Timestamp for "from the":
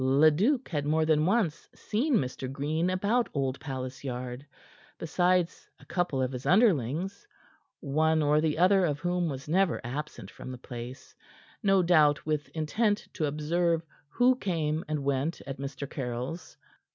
10.31-10.57